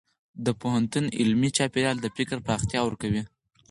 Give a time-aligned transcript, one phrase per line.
[0.45, 3.23] د پوهنتون علمي چاپېریال د فکر پراختیا ورکوي.